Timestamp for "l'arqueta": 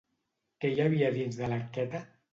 1.53-2.03